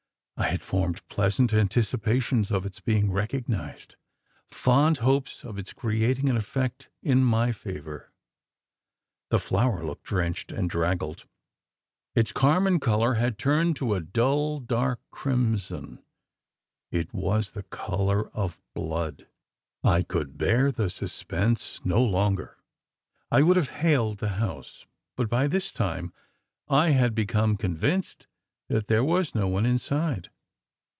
[0.37, 3.95] I had formed pleasant anticipations of its being recognised
[4.49, 8.11] fond hopes of its creating an effect in my favour.
[9.29, 11.25] The flower looked drenched and draggled.
[12.15, 16.03] Its carmine colour had turned to a dull dark crimson:
[16.91, 19.27] it was the colour of blood!
[19.83, 22.57] I could bear the suspense no longer.
[23.29, 26.13] I would have hailed the house; but by this time
[26.67, 28.25] I had become convinced
[28.67, 30.29] that there was no one inside.